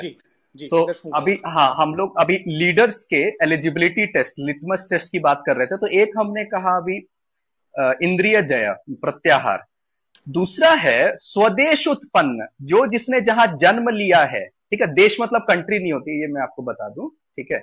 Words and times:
जी 0.00 0.64
सो 0.64 0.80
so, 0.92 1.10
अभी 1.14 1.38
हाँ 1.46 1.74
हम 1.78 1.94
लोग 1.94 2.18
अभी 2.20 2.36
लीडर्स 2.48 3.02
के 3.04 3.22
एलिजिबिलिटी 3.44 4.06
टेस्ट 4.06 4.34
लिटमस 4.38 4.86
टेस्ट 4.90 5.12
की 5.12 5.18
बात 5.18 5.42
कर 5.46 5.56
रहे 5.56 5.66
थे 5.66 5.76
तो 5.76 5.86
एक 6.02 6.12
हमने 6.18 6.44
कहा 6.44 6.76
अभी 6.76 6.96
इंद्रिय 8.04 8.40
जय 8.42 8.74
प्रत्याहार। 8.90 9.64
दूसरा 10.26 10.70
है 10.74 11.12
स्वदेश 11.16 11.86
उत्पन्न 11.88 12.46
जो 12.62 12.86
जिसने 12.86 13.20
जहाँ 13.20 13.46
जन्म 13.60 13.88
लिया 13.88 14.22
है 14.24 14.44
ठीक 14.46 14.80
है 14.82 14.86
देश 14.94 15.16
मतलब 15.20 15.42
कंट्री 15.42 15.78
नहीं 15.78 15.92
होती 15.92 16.20
ये 16.20 16.26
मैं 16.26 16.42
आपको 16.42 16.62
बता 16.62 16.88
दूँ 16.88 17.08
ठीक 17.36 17.52
है। 17.52 17.58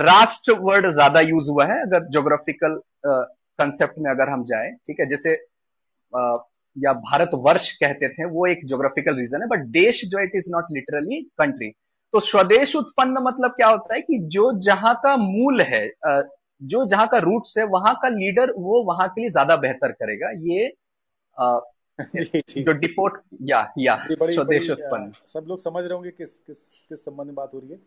राष्ट्र 0.00 0.52
वर्ड 0.60 0.88
ज़्यादा 0.90 1.20
यूज़ 1.20 1.50
हुआ 1.50 1.64
है 1.66 1.80
अगर 1.82 2.06
जोग्राफिकल 2.08 2.80
कंसेप्ट 3.06 3.98
में 3.98 4.10
अगर 4.10 4.28
हम 4.28 4.44
जाए 4.44 4.70
ठीक 4.86 5.00
है 5.00 5.06
जैसे 5.06 5.34
या 6.78 6.92
भारत 6.92 7.30
वर्ष 7.34 7.72
कहते 7.72 8.08
थे 8.08 8.24
वो 8.24 8.46
एक 8.46 8.66
जोग्राफिकल 8.66 9.16
रीजन 9.16 9.42
है 9.42 9.48
बट 9.48 9.66
देश 9.66 10.04
जो 10.04 10.22
it 10.22 10.32
is 10.34 10.50
not 10.52 10.64
literally 10.72 11.22
country 11.22 11.72
तो 12.12 12.20
स्वदेश 12.20 12.76
उत्पन्न 12.76 13.18
मतलब 13.22 13.50
क्या 13.50 13.68
होता 13.68 13.94
है 13.94 14.00
कि 14.00 14.18
जो 14.18 14.58
जहाँ 14.60 14.94
का 14.94 15.16
मूल 15.16 15.60
है 15.60 15.88
जो 16.62 16.86
जहाँ 16.86 17.08
का 17.08 17.18
रूट्स 17.18 17.58
है 17.58 17.64
वहाँ 17.64 17.94
का 17.94 18.08
लीडर 18.08 18.52
वो 18.58 18.82
वहाँ 18.82 19.08
के 19.08 19.20
लिए 19.20 19.30
ज़्यादा 19.30 19.56
बेहतर 19.56 19.92
करेगा। 19.92 20.30
ये 20.30 20.72
आ, 21.40 21.58
जो 22.58 22.72
डिपोर्ट 22.72 23.20
या 23.42 23.72
या 23.78 23.96
स्वदेश 24.10 24.70
उत्पन्न। 24.70 25.12
सब 25.26 25.44
लोग 25.48 25.58
समझ 25.58 25.84
रहे 25.84 25.94
होंगे 25.94 26.10
किस 26.10 26.38
किस 26.38 26.58
किस 26.88 27.04
संबंध 27.04 27.26
में 27.26 27.34
बात 27.34 27.54
हो 27.54 27.58
रही 27.58 27.70
है। 27.70 27.78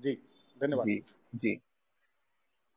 जी 0.00 0.18
धन्यवाद। 0.62 0.86
जी 0.86 1.00
जी। 1.34 1.60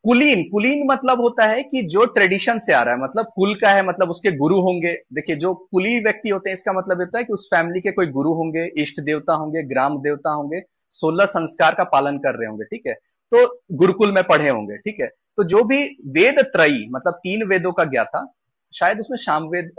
कुलीन 0.05 0.43
कुलीन 0.43 0.85
मतलब 0.87 1.21
होता 1.21 1.45
है 1.45 1.61
कि 1.63 1.81
जो 1.81 2.05
ट्रेडिशन 2.05 2.59
से 2.59 2.73
आ 2.73 2.81
रहा 2.83 2.93
है 2.93 3.01
मतलब 3.01 3.25
कुल 3.35 3.53
का 3.55 3.69
है 3.69 3.85
मतलब 3.85 4.09
उसके 4.09 4.31
गुरु 4.31 4.59
होंगे। 4.61 4.93
देखिए, 5.13 5.35
जो 5.35 5.53
कुली 5.53 5.99
व्यक्ति 5.99 6.29
होते 6.29 6.49
हैं, 6.49 6.53
इसका 6.53 6.73
मतलब 6.73 6.99
होता 6.99 7.17
है 7.17 7.23
कि 7.23 7.33
उस 7.33 7.47
फैमिली 7.53 7.81
के 7.81 7.91
कोई 7.91 8.07
गुरु 8.07 8.33
होंगे, 8.33 8.65
इष्ट 8.77 8.99
देवता 9.01 9.33
होंगे, 9.33 9.63
ग्राम 9.63 9.97
देवता 10.01 10.29
होंगे, 10.29 10.61
सोलह 10.91 11.25
संस्कार 11.25 11.75
का 11.75 11.83
पालन 11.83 12.17
कर 12.17 12.35
रहे 12.35 12.47
होंगे, 12.47 12.65
ठीक 12.65 12.87
है? 12.87 12.93
तो 13.31 13.61
गुरुकुल 13.71 14.11
में 14.11 14.23
पढ़े 14.23 14.49
होंगे, 14.49 14.77
ठीक 14.77 14.99
है? 15.01 15.07
तो 15.37 15.43
जो 15.43 15.63
भी 15.63 15.83
वेद 16.07 16.39
त्रयी 16.53 16.87
मतलब 16.91 17.13
तीन 17.13 17.43
वेदों 17.43 17.71
का 17.71 17.83
ज्ञाता, 17.85 18.25
शायद 18.73 18.99
उसमें 18.99 19.17
शामवेद 19.17 19.71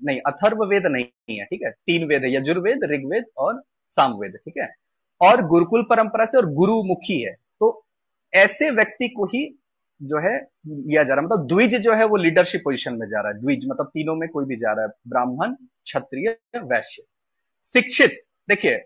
नहीं 0.00 0.20
अथर्व 0.26 0.64
वेद 0.64 0.86
नहीं 0.86 1.38
है, 1.38 1.44
ठीक 1.44 1.62
है? 1.64 1.70
तीन 1.70 2.06
वेद 2.06 2.24
है, 2.24 2.34
यजुर्वेद, 2.36 2.84
ऋग्वेद 2.84 3.24
और 3.36 3.62
सामवेद, 3.92 4.32
ठीक 4.36 4.54
है? 4.58 4.68
और 5.20 5.46
गुरुकुल 5.46 5.82
परंपरा 5.90 6.24
से 6.24 6.38
और 6.38 6.46
गुरुमुखी 6.52 7.20
है। 7.20 7.34
ऐसे 8.32 8.70
व्यक्ति 8.70 9.08
को 9.08 9.24
ही 9.26 9.44
जो 10.00 10.18
है 10.20 10.36
लिया 10.66 11.02
जा 11.02 11.14
रहा 11.14 11.20
है। 11.20 11.26
मतलब 11.26 11.46
द्विज 11.48 11.74
जो 11.76 11.92
है 11.94 12.04
वो 12.04 12.16
लीडरशिप 12.16 12.60
पोजीशन 12.64 12.94
में 12.94 13.06
जा 13.08 13.20
रहा 13.20 13.32
है। 13.32 13.40
द्विज 13.40 13.66
मतलब 13.68 13.86
तीनों 13.86 14.14
में 14.16 14.28
कोई 14.28 14.44
भी 14.44 14.56
जा 14.56 14.72
रहा 14.72 14.84
है। 14.84 14.90
ब्राह्मण, 15.08 15.54
क्षत्रिय, 15.84 16.36
वैश्य। 16.56 17.02
शिक्षित, 17.64 18.20
देखिए, 18.48 18.84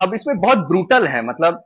अब 0.00 0.14
इसमें 0.14 0.38
बहुत 0.38 0.58
ब्रूटल 0.68 1.06
है। 1.06 1.22
मतलब 1.22 1.62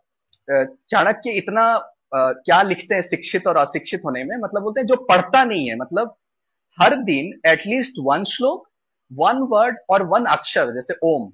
चाणक्य 0.50 1.30
इतना 1.32 1.66
क्या 2.12 2.60
लिखते 2.62 2.94
हैं 2.94 3.02
शिक्षित 3.02 3.46
और 3.46 3.56
अशिक्षित 3.56 4.02
होने 4.04 4.22
में? 4.24 4.36
मतलब 4.36 4.62
बोलते 4.62 4.80
हैं 4.80 4.86
जो 4.86 4.96
पढ़ता 5.04 5.44
नहीं 5.44 5.68
है। 5.68 5.76
मतलब 5.76 6.14
हर 6.78 6.94
दिन 7.04 7.32
एटलीस्ट 7.48 7.94
वन 8.04 8.24
श्लोक 8.26 8.68
वन 9.10 9.38
वर्ड 9.50 9.76
और 9.90 10.02
वन 10.04 10.24
अक्षर, 10.26 10.72
जैसे 10.74 10.94
ओम। 11.02 11.30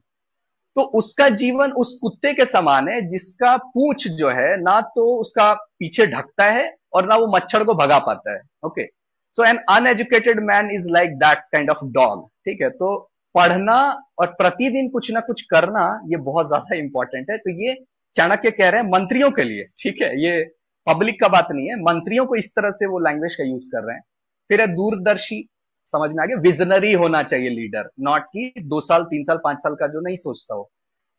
तो 0.76 0.82
उसका 0.98 1.28
जीवन 1.30 1.72
उस 1.74 1.92
कुत्ते 2.02 2.32
के 2.34 2.44
समान 2.46 2.88
है, 2.88 3.00
जिसका 3.02 3.56
पूछ 3.56 4.06
जो 4.10 4.28
है, 4.30 4.56
ना 4.62 4.80
तो 4.96 5.04
उसका 5.16 5.52
पीछे 5.54 6.06
ढकता 6.06 6.44
है 6.44 6.74
और 6.92 7.08
ना 7.08 7.16
वो 7.16 7.26
मच्छर 7.34 7.64
को 7.64 7.74
भगा 7.74 7.98
पाता 8.00 8.32
है। 8.32 8.40
Okay 8.66 8.86
so 9.34 9.44
an 9.44 9.58
uneducated 9.70 10.40
man 10.44 10.70
is 10.70 10.88
like 10.90 11.16
that 11.18 11.38
kind 11.52 11.70
of 11.70 11.84
dog 11.92 12.28
ठीक 12.46 12.62
है? 12.62 12.70
तो 12.70 12.96
पढ़ना 13.34 13.76
और 14.18 14.26
प्रतिदिन 14.38 14.88
कुछ 14.88 15.10
ना 15.10 15.20
कुछ 15.20 15.40
करना, 15.42 15.84
ये 16.06 16.16
बहुत 16.18 16.46
ज़्यादा 16.46 16.76
इंपॉर्टेंट 16.76 17.30
है। 17.30 17.36
तो 17.38 17.50
ये 17.62 17.74
चाणक्य 18.14 18.50
कह 18.50 18.68
रहे 18.68 18.80
हैं 18.80 18.88
मंत्रियों 18.90 19.30
के 19.30 19.44
लिए। 19.44 19.64
ठीक 19.82 20.02
है? 20.02 20.10
ये 20.24 20.42
पब्लिक 20.86 21.20
का 21.20 21.28
बात 21.28 21.48
नहीं 21.50 21.68
है। 21.68 21.76
मंत्रियों 21.82 22.24
को 22.26 22.36
इस 22.36 22.50
तरह 22.56 22.70
से 22.70 22.86
वो 22.86 22.98
लैंग्वेज 22.98 23.34
का 23.34 23.44
यूज़ 23.44 23.68
कर 23.68 23.84
रहे 23.86 23.96
हैं। 23.96 24.02
फिर 24.50 24.60
है 24.60 24.66
दूरदर्शी। 24.66 25.40
समझ 25.86 26.10
में 26.10 26.22
आ 26.22 26.26
गया 26.26 26.36
विजनरी 26.40 26.92
होना 26.94 27.22
चाहिए 27.24 27.50
लीडर 27.50 27.90
नॉट 28.00 28.22
कि 28.26 28.52
दो 28.58 28.80
साल, 28.80 29.04
तीन 29.04 29.22
साल, 29.22 29.40
पाँच 29.44 29.58
साल 29.58 29.74
का 29.74 29.86
जो 29.86 30.00
नहीं 30.00 30.16
सोचता 30.18 30.54
हो। 30.54 30.70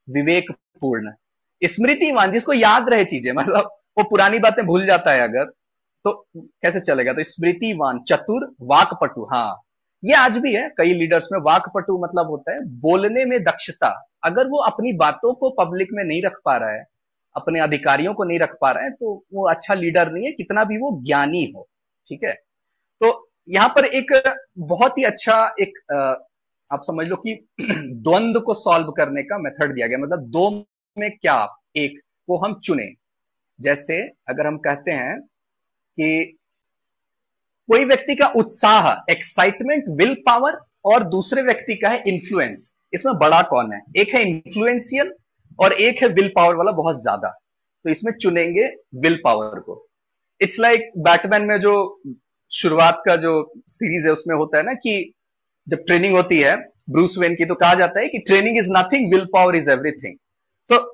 विवेक 0.07 0.51
पूर्ण 0.81 1.11
स्मृतिवान 1.61 2.31
जिसको 2.31 2.53
याद 2.53 2.89
रहे 2.89 3.03
चीज़ें 3.05 3.31
मतलब 3.33 3.69
वो 3.97 4.03
पुरानी 4.03 4.39
बातें 4.39 4.65
भूल 4.65 4.85
जाता 4.85 5.11
है 5.11 5.21
अगर 5.21 5.45
तो 6.05 6.11
कैसे 6.35 6.79
चलेगा? 6.79 7.13
तो 7.13 7.23
स्मृतिवान 7.23 7.99
चतुर, 8.07 8.45
वाकपटु 8.61 9.27
हाँ। 9.33 9.61
ये 10.03 10.13
आज 10.13 10.37
भी 10.37 10.53
है, 10.53 10.67
कई 10.77 10.93
लीडर्स 10.93 11.27
में 11.31 11.39
वाकपटु 11.41 11.97
मतलब 11.97 12.29
होता 12.29 12.53
है, 12.53 12.59
बोलने 12.79 13.23
में 13.25 13.43
दक्षता। 13.43 13.89
अगर 14.23 14.47
वो 14.47 14.57
अपनी 14.61 14.91
बातों 14.93 15.33
को 15.33 15.49
पब्लिक 15.59 15.89
में 15.93 16.03
नहीं 16.03 16.21
रख 16.23 16.39
पा 16.45 16.55
रहा 16.57 16.71
है, 16.71 16.83
अपने 17.35 17.59
अधिकारियों 17.59 18.13
को 18.13 18.23
नहीं 18.23 18.39
रख 18.39 18.57
पा 18.61 18.71
रहा 18.71 18.83
है 18.83 18.91
तो 18.91 19.13
वो 19.33 19.47
अच्छा 19.49 19.73
लीडर 19.73 20.11
नहीं 20.11 20.25
है, 20.25 20.31
कितना 20.31 20.63
भी 20.63 20.77
वो 20.77 20.91
ज्ञानी 21.05 21.45
हो, 21.55 21.67
ठीक 22.07 22.23
है? 22.23 22.33
तो 22.33 23.11
यहाँ 23.47 23.69
पर 23.69 23.85
एक 23.85 24.11
बहुत 24.59 24.97
ही 24.97 25.03
अच्छा 25.03 25.35
एक 25.61 25.77
आप 26.71 26.81
समझ 26.83 27.05
लो 27.07 27.15
कि 27.17 27.33
द्वंद 27.61 28.37
को 28.45 28.53
सॉल्व 28.53 28.91
करने 28.91 29.23
का 29.23 29.37
मेथड 29.37 29.73
दिया 29.75 29.87
गया। 29.87 29.97
मतलब 29.97 30.29
दो 30.29 30.49
में 30.97 31.09
क्या 31.11 31.35
एक 31.75 31.99
को 32.27 32.37
हम 32.37 32.59
चुने। 32.59 32.87
जैसे 33.59 34.01
अगर 34.29 34.47
हम 34.47 34.57
कहते 34.57 34.91
हैं 34.91 35.19
कि 35.97 36.37
कोई 37.69 37.85
व्यक्ति 37.85 38.15
का 38.15 38.27
उत्साह 38.35 38.89
एक्साइटमेंट 39.11 39.83
विल 39.99 40.13
पावर 40.25 40.57
और 40.85 41.03
दूसरे 41.09 41.41
व्यक्ति 41.41 41.75
का 41.75 41.89
है 41.89 42.03
इन्फ्लुएंस 42.07 42.73
इसमें 42.93 43.17
बड़ा 43.17 43.41
कौन 43.43 43.71
है? 43.73 43.81
एक 43.97 44.13
है 44.15 44.21
इन्फ्लुएंशियल 44.21 45.13
और 45.59 45.73
एक 45.73 46.01
है 46.03 46.07
विल 46.09 46.31
पावर 46.35 46.55
वाला 46.55 46.71
बहुत 46.71 47.01
ज़्यादा। 47.01 47.29
तो 47.85 47.89
इसमें 47.89 48.11
चुनेंगे 48.13 48.67
विल 48.95 49.19
पावर 49.23 49.59
को। 49.59 49.85
इट्स 50.41 50.59
लाइक 50.59 50.91
बैटमैन 50.97 51.45
में 51.45 51.59
जो 51.59 51.73
शुरुआत 52.53 53.01
का 53.05 53.15
जो 53.15 53.31
सीरीज़ 53.67 54.05
है, 54.07 54.11
उसमें 54.13 54.35
होता 54.35 54.57
है 54.57 54.63
ना 54.63 54.73
कि 54.73 55.13
जब 55.67 55.83
ट्रेनिंग 55.85 56.15
होती 56.15 56.39
है 56.39 56.55
ब्रूस 56.89 57.17
वेन 57.17 57.35
की 57.35 57.45
तो 57.45 57.55
कहा 57.55 57.73
जाता 57.73 57.99
है 57.99 58.07
कि 58.07 58.19
training 58.19 58.57
is 58.57 58.71
nothing 58.71 59.13
will 59.13 59.25
power 59.25 59.55
is 59.55 59.69
everything 59.69 60.17
so 60.69 60.91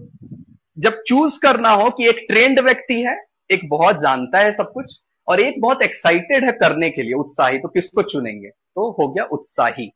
जब 0.77 1.01
चूज़ 1.07 1.37
करना 1.41 1.69
हो 1.69 1.89
कि 1.89 2.07
एक 2.09 2.25
ट्रेंड 2.29 2.59
व्यक्ति 2.59 3.01
है, 3.01 3.15
एक 3.51 3.67
बहुत 3.69 3.95
जानता 3.95 4.39
है 4.39 4.51
सब 4.51 4.71
कुछ, 4.73 4.99
और 5.27 5.39
एक 5.39 5.59
बहुत 5.61 5.81
एक्साइटेड 5.81 6.43
है 6.45 6.51
करने 6.51 6.89
के 6.89 7.03
लिए, 7.03 7.13
उत्साही 7.13 7.57
तो 7.57 7.67
किसको 7.67 8.01
चुनेंगे? 8.01 8.47
तो 8.47 8.91
हो 8.91 9.07
गया 9.07 9.23
उत्साही. 9.23 9.89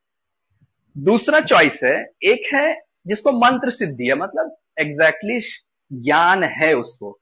दूसरा 0.96 1.40
चॉइस 1.40 1.80
है, 1.84 1.96
एक 2.24 2.54
है 2.54 2.76
जिसको 3.08 3.32
मंत्र 3.32 3.70
सिद्धि 3.70 4.08
है 4.08 4.16
मतलब 4.16 4.56
एग्जैक्टली 4.80 5.40
exactly 5.40 6.04
ज्ञान 6.04 6.44
है 6.44 6.74
उसको. 6.74 7.18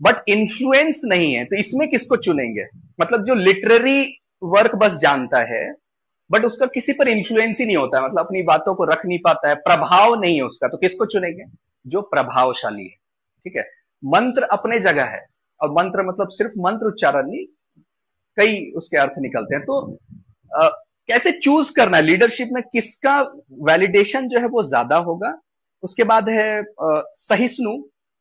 बट 0.00 0.28
इन्फ्लुएंस 0.28 1.00
नहीं 1.04 1.32
है 1.34 1.44
तो 1.44 1.56
इसमें 1.56 1.88
किसको 1.90 2.16
चुनेंगे? 2.18 2.66
मतलब 3.00 3.22
जो 3.24 3.34
लिटरेरी 3.34 4.02
वर्क 4.42 4.74
बस 4.76 4.96
जानता 4.98 5.38
है 5.48 5.62
बट 6.30 6.44
उसका 6.44 6.66
किसी 6.66 6.92
पर 6.92 7.08
इंफ्लुएंस 7.08 7.60
ही 7.60 7.66
नहीं 7.66 7.76
होता 7.76 7.98
है 7.98 8.04
मतलब 8.04 8.18
अपनी 8.20 8.42
बातों 8.44 8.74
को 8.74 8.84
रख 8.84 9.04
नहीं 9.06 9.18
पाता 9.24 9.48
है 9.48 9.54
प्रभाव 9.64 10.14
नहीं 10.20 10.36
है 10.36 10.42
उसका 10.42 10.68
तो 10.68 10.76
किसको 10.76 11.06
चुनेंगे? 11.06 11.44
जो 11.86 12.00
प्रभावशाली 12.04 12.82
है 12.82 12.96
ठीक 13.44 13.56
है? 13.56 13.64
मंत्र 14.02 14.42
अपने 14.52 14.78
जगह 14.80 15.04
है 15.06 15.24
और 15.60 15.70
मंत्र 15.72 16.06
मतलब 16.08 16.28
सिर्फ़ 16.30 16.52
मंत्र 16.60 16.86
उच्चारण 16.86 17.28
नहीं 17.30 17.44
कई 18.38 18.70
उसके 18.76 18.96
अर्थ 18.96 19.18
निकलते 19.20 19.56
हैं 19.56 19.64
तो 19.64 19.80
आ, 20.52 20.68
कैसे 21.08 21.32
चूज़ 21.32 21.72
करना 21.72 21.96
है? 21.96 22.02
लीडरशिप 22.02 22.48
में 22.52 22.62
किसका 22.72 23.20
वैलिडेशन 23.68 24.28
जो 24.28 24.38
है 24.40 24.48
वो 24.48 24.62
ज़्यादा 24.62 24.96
होगा? 24.98 25.38
उसके 25.82 26.04
बाद 26.04 26.28
है 26.28 26.64
सहिष्णु 27.18 27.76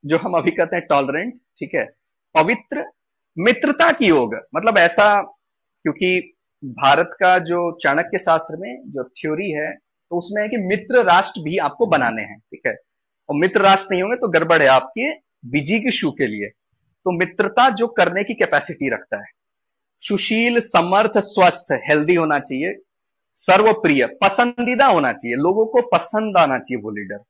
जो 0.08 0.18
हम 0.18 0.34
अभी 0.34 0.52
कहते 0.52 0.76
हैं 0.76 0.86
टॉलरेंट 0.90 1.34
ठीक 1.60 1.76
है? 1.76 1.86
पवित्र 2.36 2.86
मित्रता 3.38 3.92
की 3.92 4.08
योग 4.08 4.36
मतलब 4.56 4.78
ऐसा, 4.78 5.22
क्योंकि 5.22 6.34
भारत 6.64 7.16
का 7.20 7.38
जो 7.40 7.72
चाणक्य 7.84 8.18
शास्त्र 8.18 8.58
में 8.58 8.82
जो 8.88 9.04
थ्योरी 9.12 9.50
है 9.52 9.72
तो 9.76 10.18
उसमें 10.18 10.42
है 10.42 10.48
कि 10.50 10.58
मित्र 10.58 11.04
राष्ट्र 11.04 11.42
भी 11.42 11.58
आपको 11.60 11.86
बनाने 11.86 12.22
हैं, 12.22 12.38
ठीक 12.40 12.68
है? 12.68 12.76
और 13.30 13.36
मित्र 13.36 13.62
राष्ट्र 13.62 13.88
नहीं 13.92 14.02
होंगे 14.02 14.16
तो 14.16 14.28
गड़बड़ 14.30 14.62
है 14.62 14.68
आपके 14.70 15.10
विजी 15.50 15.92
शू 15.92 16.12
के 16.12 16.28
लिए। 16.28 16.48
तो 16.48 17.12
मित्रता 17.12 17.70
जो 17.72 17.88
करने 17.90 18.24
की 18.24 18.34
कैपेसिटी 18.34 18.90
रखता 18.90 19.18
है। 19.18 19.30
सुशील, 20.02 20.60
समर्थ, 20.60 21.18
स्वस्थ 21.18 21.72
हेल्दी 21.88 22.16
होना 22.16 22.40
चाहिए। 22.40 22.76
सर्वप्रिय, 23.38 24.06
पसंदीदा 24.24 24.86
होना 24.86 25.12
चाहिए। 25.14 25.36
लोगों 25.38 25.66
को 25.66 25.82
पसंद 25.90 26.38
आना 26.38 26.58
चाहिए 26.58 26.82
वो 26.82 26.92
लीडर 26.92 27.24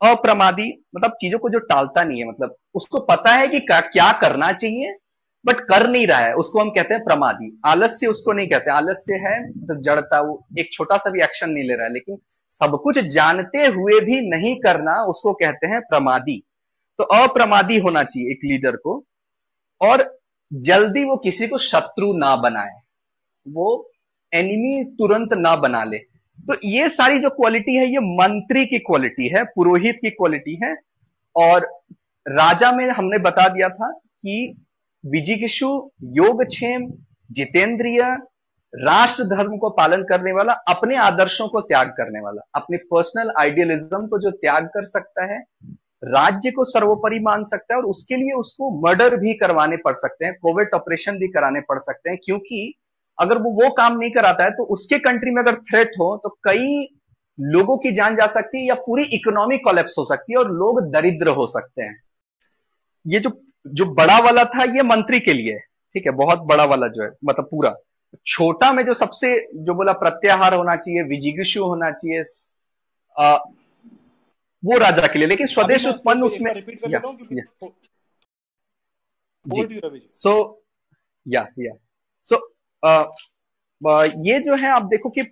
अप्रमादी 0.00 0.70
मतलब 0.94 1.16
चीज़ों 1.20 1.38
को 1.38 1.48
जो 1.50 1.58
टालता 1.60 2.04
नहीं 2.04 2.20
है 2.20 2.28
मतलब 2.28 2.56
उसको 2.74 2.98
पता 3.06 3.32
है 3.32 3.48
कि 3.48 3.60
क्या 3.68 4.12
करना 4.20 4.52
चाहिए, 4.54 4.96
बट 5.44 5.60
कर 5.62 5.86
नहीं 5.88 6.06
रहा 6.06 6.18
है, 6.18 6.32
उसको 6.34 6.60
हम 6.60 6.70
कहते 6.70 6.94
हैं 6.94 7.02
प्रमादी। 7.04 7.50
आलस्य 7.66 8.06
उसको 8.06 8.32
नहीं 8.32 8.48
कहते, 8.48 8.70
आलस्य 8.72 9.14
है 9.18 9.40
तो 9.60 9.74
जड़ता, 9.82 10.20
वो 10.20 10.46
एक 10.58 10.72
छोटा 10.72 10.96
सा 10.96 11.10
भी 11.10 11.22
एक्शन 11.22 11.50
नहीं 11.50 11.64
ले 11.64 11.74
रहा 11.74 11.86
है, 11.86 11.92
लेकिन 11.92 12.18
सब 12.52 12.78
कुछ 12.84 12.98
जानते 13.08 13.66
हुए 13.68 14.00
भी 14.02 14.20
नहीं 14.28 14.54
करना, 14.60 15.02
उसको 15.04 15.32
कहते 15.34 15.66
हैं 15.66 15.80
प्रमादी। 15.82 16.42
तो 16.98 17.04
अप्रमादी 17.04 17.78
होना 17.78 18.02
चाहिए 18.04 18.30
एक 18.30 18.40
लीडर 18.44 18.76
को, 18.78 19.02
और 19.80 20.18
जल्दी 20.52 21.04
वो 21.04 21.16
किसी 21.18 21.46
को 21.48 21.58
शत्रु 21.60 22.12
ना 22.18 22.34
बनाए, 22.38 22.74
वो 23.46 23.90
एनिमी 24.32 24.82
तुरंत 24.98 25.32
ना 25.34 25.54
बना 25.58 25.82
ले। 25.84 25.98
तो 26.38 26.56
ये 26.64 26.88
सारी 26.88 27.18
जो 27.18 27.30
क्वालिटी 27.30 27.74
है, 27.76 27.86
ये 27.86 27.98
मंत्री 27.98 28.64
की 28.66 28.78
क्वालिटी 28.78 29.28
है, 29.28 29.44
पुरोहित 29.44 29.98
की 30.02 30.10
क्वालिटी 30.10 30.58
है। 30.64 30.74
और 31.36 31.66
राजा 32.26 32.70
में 32.72 32.88
हमने 32.88 33.18
बता 33.18 33.48
दिया 33.48 33.68
था 33.68 33.90
कि 33.92 34.54
विजिगिशु 35.04 35.68
योगक्षेम, 36.14 36.90
जितेंद्रिय 37.30 38.02
राष्ट्र 38.74 39.24
धर्म 39.24 39.56
को 39.56 39.70
पालन 39.70 40.02
करने 40.02 40.32
वाला, 40.32 40.52
अपने 40.52 40.96
आदर्शों 40.96 41.48
को 41.48 41.60
त्याग 41.60 41.88
करने 41.88 42.20
वाला, 42.20 42.42
अपने 42.54 42.76
पर्सनल 42.76 43.32
आइडियलिज्म 43.38 44.06
को 44.06 44.18
जो 44.18 44.30
त्याग 44.30 44.66
कर 44.66 44.84
सकता 44.84 45.24
है, 45.32 45.38
राज्य 46.04 46.50
को 46.50 46.64
सर्वोपरि 46.64 47.18
मान 47.18 47.44
सकता 47.44 47.74
है 47.74 47.80
और 47.80 47.86
उसके 47.86 48.16
लिए 48.16 48.32
उसको 48.32 48.70
मर्डर 48.80 49.16
भी 49.16 49.34
करवाने 49.34 49.76
पड़ 49.76 49.94
सकते 49.94 50.24
हैं 50.24 50.34
कोविड 50.42 50.74
ऑपरेशन 50.74 51.18
भी 51.18 51.28
कराने 51.28 51.60
पड़ 51.60 51.78
सकते 51.78 52.10
हैं, 52.10 52.18
क्योंकि 52.24 52.74
अगर 53.18 53.38
वो 53.38 53.50
वो 53.52 53.70
काम 53.70 53.98
नहीं 53.98 54.10
कराता 54.10 54.44
है 54.44 54.50
तो 54.50 54.64
उसके 54.64 54.98
कंट्री 54.98 55.30
में 55.30 55.42
अगर 55.42 55.56
थ्रेट 55.62 55.92
हो 56.00 56.16
तो 56.16 56.28
कई 56.44 56.86
लोगों 57.38 57.76
की 57.78 57.90
जान 57.90 58.16
जा 58.16 58.26
सकती 58.26 58.58
है 58.58 58.64
या 58.64 58.74
पूरी 58.80 59.02
इकोनॉमी 59.14 59.58
कोलेप्स 59.58 59.94
हो 59.98 60.04
सकती 60.04 60.32
है 60.32 60.38
और 60.38 60.50
लोग 60.52 60.80
दरिद्र 60.92 61.28
हो 61.28 61.46
सकते 61.46 61.82
हैं। 61.82 62.02
ये 63.06 63.20
जो 63.20 63.30
जो 63.66 63.84
बड़ा 63.94 64.18
वाला 64.18 64.44
था 64.44 64.64
ये 64.76 64.82
मंत्री 64.82 65.20
के 65.20 65.32
लिए। 65.32 65.58
ठीक 65.94 66.06
है 66.06 66.12
बहुत 66.12 66.38
बड़ा 66.38 66.64
वाला 66.64 66.88
जो 66.88 67.02
है 67.02 67.10
मतलब 67.24 67.48
पूरा। 67.50 67.74
छोटा 68.26 68.72
में 68.72 68.84
जो 68.84 68.94
सबसे 68.94 69.34
जो 69.54 69.74
बोला 69.74 69.92
प्रत्याहार 69.92 70.54
होना 70.54 70.76
चाहिए 70.76 71.02
विजिगिशु 71.02 71.64
होना 71.64 71.90
चाहिए 71.90 72.22
आ, 73.16 73.36
वो 74.62 74.78
राजा 74.78 75.06
के 75.06 75.18
लिए। 75.18 75.28
लेकिन 75.28 75.46
स्वदेश 75.46 75.86
उत्पन्न 75.86 76.22
उसमें 76.22 76.52
सो 80.12 80.64
या 81.26 81.46
या। 81.58 81.72
सो 82.24 82.36
ये 82.82 84.38
जो 84.40 84.54
है, 84.56 84.68
आप 84.70 84.82
देखो 84.84 85.08
कि 85.10 85.26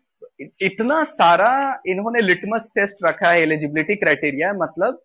इतना 0.63 1.03
सारा 1.07 1.53
इन्होंने 1.87 2.21
लिटमस 2.21 2.71
टेस्ट 2.75 3.05
रखा 3.05 3.31
है 3.31 3.43
एलिजिबिलिटी 3.43 3.95
क्राइटेरिया 3.97 4.53
मतलब 4.55 5.01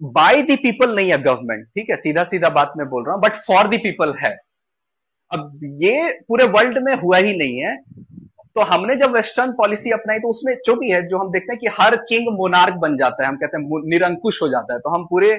बाय 0.00 0.42
द 0.42 0.56
पीपल 0.62 0.94
नहीं 0.96 1.10
है 1.10 1.18
गवर्नमेंट 1.22 1.66
ठीक 1.66 1.90
है? 1.90 1.96
सीधा 1.96 2.24
सीधा 2.24 2.48
बात 2.50 2.72
मैं 2.78 2.86
बोल 2.88 3.04
रहा 3.04 3.14
हूँ 3.14 3.22
बट 3.22 3.36
फॉर 3.46 3.68
द 3.68 3.78
पीपल 3.82 4.14
है। 4.18 4.36
अब 5.30 5.60
ये 5.82 6.10
पूरे 6.28 6.44
वर्ल्ड 6.48 6.78
में 6.84 6.94
हुआ 6.96 7.18
ही 7.18 7.36
नहीं 7.36 7.58
है। 7.58 7.76
तो 8.56 8.60
हमने 8.64 8.94
जब 8.96 9.12
वेस्टर्न 9.14 9.52
पॉलिसी 9.52 9.90
अपनाई 9.90 10.18
तो 10.18 10.28
उसमें 10.30 10.54
जो 10.66 10.74
भी 10.76 10.90
है, 10.90 11.02
जो 11.06 11.18
हम 11.18 11.30
देखते 11.32 11.52
हैं 11.52 11.60
कि 11.60 11.66
हर 11.80 11.96
किंग 12.08 12.28
मोनार्क 12.36 12.74
बन 12.76 12.96
जाता 12.96 13.22
है, 13.22 13.28
हम 13.28 13.36
कहते 13.36 13.56
हैं 13.56 13.82
निरंकुश 13.90 14.40
हो 14.42 14.48
जाता 14.48 14.74
है। 14.74 14.80
तो 14.80 14.90
हम 14.90 15.04
पूरे 15.10 15.38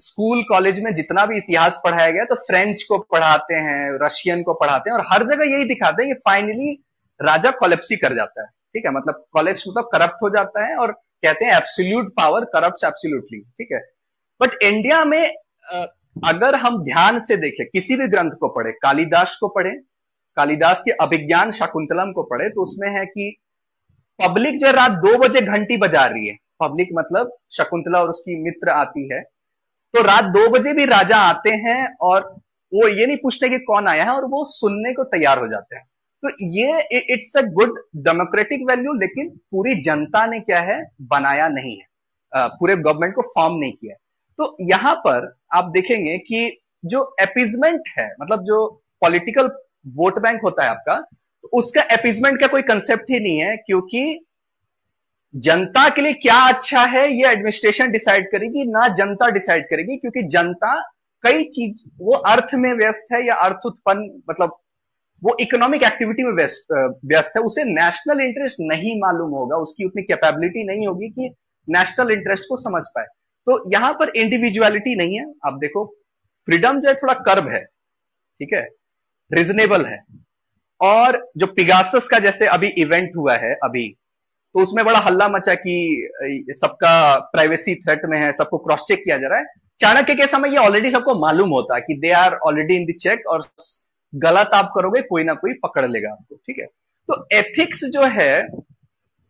स्कूल, 0.00 0.42
कॉलेज 0.44 0.80
में 0.80 0.92
जितना 0.94 1.24
भी 1.26 1.36
इतिहास 1.36 1.80
पढ़ाया 1.84 2.08
गया 2.08 2.24
तो 2.24 2.34
फ्रेंच 2.42 2.82
को 2.82 2.98
पढ़ाते 3.12 3.54
हैं, 3.56 3.98
रशियन 4.02 4.42
को 4.42 4.54
पढ़ाते 4.54 4.90
हैं, 4.90 4.96
और 4.96 5.04
हर 5.12 5.26
जगह 5.26 5.44
यही 5.46 5.64
दिखाते 5.66 6.02
हैं 6.02 6.14
कि 6.14 6.20
फाइनली 6.20 6.72
राजा 7.20 7.50
कॉलेप्सी 7.58 7.96
कर 7.96 8.14
जाता 8.14 8.42
है। 8.42 8.48
ठीक 8.74 8.86
है? 8.86 8.92
मतलब 8.92 9.24
कॉलेज 9.32 9.64
मतलब 9.68 9.88
करप्ट 9.92 10.22
हो 10.22 10.30
जाता 10.30 10.64
है 10.66 10.76
और 10.76 10.92
कहते 11.22 11.44
हैं 11.44 11.56
एब्सोल्यूट 11.56 12.12
पावर 12.16 12.44
करप्ट 12.52 12.84
एब्सोल्यूटली 12.84 13.40
ठीक 13.58 13.68
है? 13.72 13.80
बट 14.40 14.62
इंडिया 14.62 15.04
में 15.04 15.34
अगर 16.24 16.54
हम 16.56 16.82
ध्यान 16.84 17.18
से 17.18 17.36
देखें, 17.36 17.66
किसी 17.66 17.96
भी 17.96 18.06
ग्रंथ 18.08 18.30
को 18.40 18.48
पढ़े, 18.50 18.70
कालिदास 18.74 19.36
को 19.40 19.48
पढ़े, 19.50 19.70
कालिदास 20.36 20.82
के 20.82 20.90
अभिज्ञान 21.02 21.50
शकुंतलम 21.52 22.12
को 22.12 22.22
पढ़े 22.24 22.48
तो 22.48 22.62
उसमें 22.62 22.88
है 22.90 23.04
कि 23.06 23.34
पब्लिक 24.20 24.58
जो 24.58 24.70
रात 24.72 24.92
दो 25.02 25.16
बजे 25.18 25.40
घंटी 25.42 25.76
बजा 25.78 26.04
रही 26.06 26.26
है। 26.28 26.36
पब्लिक 26.60 26.88
मतलब 26.94 27.36
शकुंतला 27.50 28.00
और 28.00 28.08
उसकी 28.08 28.34
मित्र 28.42 28.70
आती 28.70 29.08
है। 29.12 29.20
तो 29.94 30.02
रात 30.02 30.24
दो 30.32 30.48
बजे 30.48 30.72
भी 30.72 30.84
राजा 30.86 31.16
आते 31.18 31.50
हैं 31.62 31.94
और 32.02 32.22
वो 32.72 32.88
ये 32.88 33.06
नहीं 33.06 33.16
पूछते 33.16 33.48
कि 33.48 33.58
कौन 33.60 33.88
आया 33.88 34.04
है 34.04 34.10
और 34.10 34.24
वो 34.26 34.44
सुनने 34.48 34.92
को 34.94 35.04
तैयार 35.06 35.38
हो 35.38 35.46
जाते 35.48 35.76
हैं। 35.76 35.84
तो 36.22 36.30
ये 36.50 36.80
it's 37.12 37.36
a 37.36 37.42
good 37.52 37.78
democratic 38.04 38.62
value 38.68 38.92
लेकिन 38.94 39.28
पूरी 39.50 39.74
जनता 39.82 40.24
ने 40.26 40.40
क्या 40.40 40.60
है? 40.60 40.82
बनाया 41.02 41.48
नहीं 41.50 41.76
है। 41.76 41.86
पूरे 42.32 42.74
गवर्नमेंट 42.76 43.14
को 43.14 43.22
फॉर्म 43.30 43.54
नहीं 43.54 43.72
किया 43.72 43.94
तो 44.38 44.56
यहाँ 44.62 44.94
पर 45.06 45.32
आप 45.54 45.70
देखेंगे 45.72 46.16
कि 46.20 46.60
जो 46.84 47.00
एपीजमेंट 47.20 47.88
है 47.98 48.08
मतलब 48.20 48.42
जो 48.44 48.66
पॉलिटिकल 49.02 49.50
वोट 49.96 50.18
बैंक 50.18 50.40
होता 50.42 50.62
है 50.62 50.70
आपका 50.70 50.94
तो 51.44 51.48
उसका 51.58 51.82
एपीजमेंट 51.92 52.40
का 52.40 52.46
कोई 52.46 52.62
कंसेप्ट 52.62 53.10
ही 53.10 53.20
नहीं 53.20 53.38
है, 53.38 53.56
क्योंकि 53.56 54.26
जनता 55.34 55.88
के 55.88 56.02
लिए 56.02 56.12
क्या 56.12 56.38
अच्छा 56.48 56.84
है, 56.84 57.02
ये 57.12 57.28
एडमिनिस्ट्रेशन 57.28 57.90
डिसाइड 57.90 58.30
करेगी, 58.32 58.64
ना 58.66 58.86
जनता 58.94 59.28
डिसाइड 59.30 59.64
करेगी, 59.64 59.96
क्योंकि 59.96 60.22
जनता 60.28 60.80
कई 61.24 61.44
चीज़, 61.46 61.82
वो 62.00 62.12
अर्थ 62.12 62.54
में 62.54 62.72
व्यस्त 62.74 63.12
है 63.12 63.24
या 63.26 63.34
अर्थ 63.36 63.66
उत्पन्न 63.66 64.22
मतलब 64.30 64.56
वो 65.22 65.36
इकोनॉमिक 65.40 65.82
एक्टिविटी 65.82 66.24
में 66.24 66.32
व्यस्त 66.32 66.72
व्यस्त 67.06 67.32
है, 67.36 67.42
उसे 67.42 67.64
नेशनल 67.64 68.20
इंटरेस्ट 68.20 68.58
नहीं 68.62 68.94
मालूम 69.00 69.30
होगा, 69.30 69.56
उसकी 69.58 69.84
उतनी 69.84 70.02
कैपेबिलिटी 70.02 70.64
नहीं 70.66 70.86
होगी 70.86 71.08
कि 71.10 71.34
नेशनल 71.68 72.10
इंटरेस्ट 72.10 72.44
को 72.48 72.56
समझ 72.58 72.82
पाए। 72.94 73.04
तो 73.46 73.70
यहाँ 73.72 73.92
पर 73.92 74.12
इंडिविजुअलिटी 74.16 74.94
नहीं 74.96 75.18
है। 75.18 75.24
आप 75.46 75.58
देखो 75.60 75.84
फ्रीडम 76.48 76.80
जो 76.80 76.88
है 76.88 76.94
थोड़ा 76.94 77.14
कर्व 77.16 77.48
है, 77.50 77.64
ठीक 77.64 78.52
है 78.54 78.68
रिजनेबल 79.30 79.84
है। 79.86 79.98
और 80.80 81.18
जो 81.36 81.46
पिगासस 81.48 82.08
का 82.08 82.18
जैसे 82.18 82.46
अभी 82.48 82.68
इवेंट 82.78 83.16
हुआ 83.16 83.36
है, 83.36 83.52
अभी 83.54 83.86
तो 84.54 84.60
उसमें 84.60 84.84
बड़ा 84.84 84.98
हल्ला 84.98 85.28
मचा 85.28 85.54
कि 85.54 85.74
सबका 86.50 86.92
प्राइवेसी 87.32 87.74
थ्रेट 87.74 88.00
में 88.04 88.18
है, 88.18 88.32
सबको 88.32 88.58
क्रॉस 88.58 88.84
चेक 88.88 89.04
किया 89.04 89.18
जा 89.18 89.28
रहा 89.28 89.38
है। 89.38 89.44
चाणक्य 89.80 90.14
के 90.14 90.26
समय 90.26 90.50
ये 90.50 90.56
ऑलरेडी 90.56 90.90
सबको 90.90 91.14
मालूम 91.20 91.50
होता 91.50 91.74
है 91.74 91.80
कि 91.80 91.94
they 91.98 92.10
are 92.14 92.34
already 92.46 92.76
in 92.76 92.84
the 92.84 92.96
check 93.00 93.26
और 93.26 93.46
गलत 94.12 94.50
आप 94.54 94.72
करोगे, 94.74 95.00
कोई 95.02 95.24
ना 95.24 95.34
कोई 95.34 95.52
पकड़ 95.62 95.86
लेगा 95.86 96.10
आपको, 96.10 96.36
ठीक 96.36 96.58
है? 96.58 96.66
तो 97.08 97.26
एथिक्स 97.32 97.84
जो 97.84 98.02
है, 98.10 98.42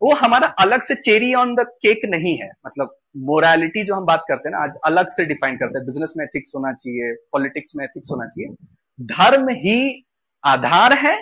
वो 0.02 0.14
हमारा 0.14 0.46
अलग 0.58 0.82
से 0.82 0.94
चेरी 0.94 1.32
ऑन 1.34 1.54
द 1.54 1.66
केक 1.82 2.00
नहीं 2.06 2.36
है। 2.38 2.50
मतलब 2.66 2.96
मोरालिटी 3.26 3.84
जो 3.84 3.94
हम 3.94 4.04
बात 4.06 4.24
करते 4.28 4.48
हैं 4.48 4.56
ना, 4.56 4.64
आज 4.64 4.76
अलग 4.84 5.10
से 5.10 5.24
डिफाइन 5.24 5.56
करते 5.56 5.78
हैं। 5.78 5.86
बिज़नेस 5.86 6.14
में 6.16 6.24
एथिक्स 6.24 6.52
होना 6.56 6.72
चाहिए 6.72 7.12
पॉलिटिक्स 7.32 7.72
में 7.76 7.84
एथिक्स 7.84 8.10
होना 8.10 8.26
चाहिए। 8.26 8.54
धर्म 8.98 9.48
ही 9.56 10.04
आधार 10.44 10.96
है 10.98 11.16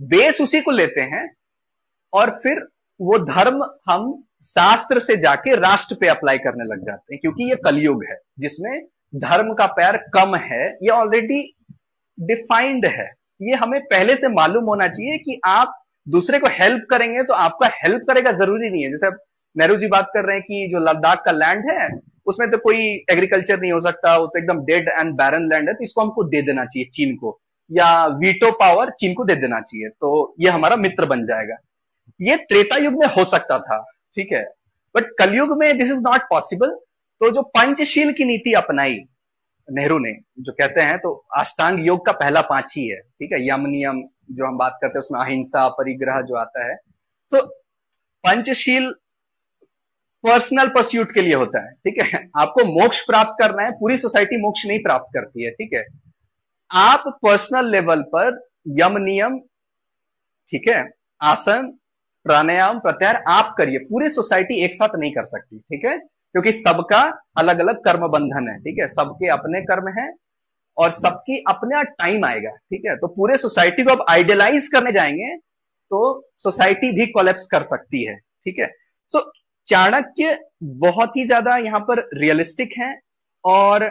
बेस 0.00 0.40
उसी 0.40 0.60
को 0.60 0.70
लेते 0.70 1.00
हैं 1.00 1.28
और 2.12 2.30
फिर 2.42 2.66
वो 3.00 3.18
धर्म 3.26 3.62
हम 3.88 4.12
शास्त्र 4.44 4.98
से 5.00 5.16
जाके 5.18 5.54
राष्ट्र 5.56 5.96
पे 6.00 6.08
अप्लाई 6.08 6.38
करने 6.38 6.64
लग 6.64 6.84
जाते 6.84 7.14
हैं, 7.14 7.20
क्योंकि 7.20 7.48
ये 7.50 7.56
कलयुग 7.64 8.04
है, 8.04 8.16
जिसमें 8.38 8.82
धर्म 9.14 9.52
का 9.54 9.66
पैर 9.74 9.96
कम 10.14 10.34
है, 10.36 10.66
ये 10.66 10.88
ऑलरेडी 10.90 11.42
डिफाइंड 12.18 12.86
है। 12.88 13.10
ये 13.40 13.54
हमें 13.56 13.80
पहले 13.84 14.16
से 14.16 14.28
मालूम 14.30 14.64
होना 14.64 14.86
चाहिए 14.88 15.18
कि 15.18 15.40
आप 15.46 15.72
दूसरे 16.06 16.38
को 16.38 16.48
हेल्प 16.52 16.86
करेंगे 16.90 17.22
तो 17.22 17.34
आपका 17.34 17.70
हेल्प 17.74 18.04
करेगा 18.08 18.32
ज़रूरी 18.34 18.70
नहीं 18.70 18.84
है। 18.84 18.90
जैसे 18.90 19.10
नेहरू 19.56 19.76
जी 19.76 19.86
बात 19.88 20.06
कर 20.14 20.24
रहे 20.24 20.36
हैं 20.36 20.44
कि 20.44 20.68
जो 20.72 20.78
लद्दाख 20.82 21.22
का 21.24 21.32
लैंड 21.32 21.70
है, 21.70 21.88
उसमें 22.26 22.50
तो 22.50 22.58
कोई 22.58 22.78
एग्रीकल्चर 23.10 23.60
नहीं 23.60 23.72
हो 23.72 23.80
सकता, 23.80 24.16
वो 24.16 24.26
तो 24.26 24.38
एकदम 24.38 24.64
डेड 24.64 24.88
एंड 24.90 25.12
बैरन 25.16 25.48
लैंड 25.48 25.68
है 25.68 25.74
तो 25.74 25.84
इसको 25.84 26.00
हमको 26.00 26.24
दे 26.24 26.42
देना 26.42 26.64
चाहिए 26.64 26.88
चीन 26.94 27.14
को, 27.16 27.38
या 27.70 28.06
वीटो 28.16 28.50
पावर 28.60 28.90
चीन 28.98 29.14
को 29.14 29.24
दे 29.24 29.34
देना 29.36 29.60
चाहिए 29.60 29.88
तो 29.90 30.34
ये 30.40 30.50
हमारा 30.50 30.76
मित्र 30.78 31.06
बन 31.06 31.24
जाएगा। 31.24 31.56
ये 32.20 32.36
त्रेता 32.36 32.76
युग 32.76 32.94
में 32.94 33.06
हो 33.06 33.24
सकता 33.24 33.58
था, 33.58 33.84
ठीक 34.14 34.32
है? 34.32 34.42
बट 34.94 35.10
कलयुग 35.18 35.56
में 35.58 35.78
दिस 35.78 35.90
इज़ 35.90 36.00
नॉट 36.02 36.22
पॉसिबल 36.30 36.74
तो 37.20 37.30
जो 37.30 37.42
पंचशील 37.42 38.12
की 38.12 38.24
नीति 38.24 38.52
अपनाई 38.52 38.98
नेहरू 39.68 39.98
ने, 39.98 40.12
जो 40.38 40.52
कहते 40.52 40.80
हैं 40.80 40.98
तो 40.98 41.12
अष्टांग 41.36 41.86
योग 41.86 42.04
का 42.06 42.12
पहला 42.12 42.40
पाँच 42.40 42.74
ही 42.76 42.86
है, 42.88 43.00
ठीक 43.00 43.32
है? 43.32 43.46
यम 43.48 43.66
नियम 43.66 44.02
जो 44.30 44.46
हम 44.46 44.58
बात 44.58 44.78
करते 44.82 44.92
हैं, 44.92 44.98
उसमें 44.98 45.20
अहिंसा, 45.20 45.68
परिग्रह 45.68 46.20
जो 46.20 46.34
आता 46.34 46.66
है। 46.66 46.76
तो 47.30 47.40
पंचशील 48.24 48.90
पर्सनल 50.24 50.68
परस्यूट 50.68 51.12
के 51.12 51.22
लिए 51.22 51.34
होता 51.34 51.64
है, 51.64 51.72
ठीक 51.74 52.02
है? 52.02 52.28
आपको 52.36 52.64
मोक्ष 52.64 53.00
प्राप्त 53.00 53.32
करना 53.38 53.62
है, 53.62 53.70
पूरी 53.70 53.96
सोसाइटी 53.98 54.40
मोक्ष 54.42 54.66
नहीं 54.66 54.78
प्राप्त 54.78 55.06
करती 55.14 55.44
है, 55.44 55.50
ठीक 55.50 55.74
है? 55.74 55.84
आप 56.70 57.04
पर्सनल 57.22 57.70
लेवल 57.70 58.02
पर 58.14 58.40
यम 58.78 58.98
नियम, 58.98 59.38
ठीक 60.48 60.68
है? 60.68 60.90
आसन 61.22 61.72
प्राणायाम 62.26 62.78
प्रत्याहार 62.80 63.22
आप 63.28 63.54
करिए। 63.58 63.78
पूरी 63.90 64.08
सोसाइटी 64.10 64.60
एक 64.64 64.74
साथ 64.74 64.96
नहीं 64.98 65.12
कर 65.14 65.24
सकती 65.26 65.58
ठीक 65.58 65.84
है? 65.86 65.96
क्योंकि 65.98 66.52
सबका 66.52 67.00
अलग 67.38 67.58
अलग 67.60 67.82
कर्म 67.84 68.06
बंधन 68.08 68.48
है 68.48 68.58
ठीक 68.60 68.78
है? 68.80 68.86
सबके 68.88 69.28
अपने 69.30 69.60
कर्म 69.62 69.88
है 69.98 70.12
और 70.76 70.90
सबकी 70.92 71.38
अपना 71.48 71.82
टाइम 71.82 72.24
आएगा 72.24 72.50
ठीक 72.50 72.82
है? 72.88 72.96
तो 72.96 73.06
पूरे 73.08 73.36
सोसाइटी 73.38 73.82
को 73.82 73.90
आप 73.90 74.04
आइडियलाइज 74.10 74.68
करने 74.68 74.92
जाएँगे 74.92 75.34
तो 75.90 76.00
सोसाइटी 76.38 76.90
भी 76.92 77.06
कोलेप्स 77.06 77.46
कर 77.46 77.62
सकती 77.62 78.04
है 78.04 78.16
ठीक 78.44 78.58
है? 78.60 78.70
सो 79.10 79.18
so, 79.18 79.24
चाणक्य 79.66 80.38
बहुत 80.62 81.16
ही 81.16 81.24
ज़्यादा 81.26 81.56
यहाँ 81.56 81.80
पर 81.80 82.08
रियलिस्टिक 82.14 82.72
है 82.78 82.94
और 83.44 83.84